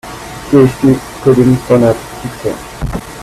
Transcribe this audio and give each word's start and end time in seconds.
PHP 0.47 0.97
Coding 1.21 1.55
Standard 1.57 1.93
Fixer 1.95 3.07